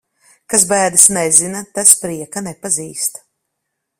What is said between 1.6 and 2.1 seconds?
tas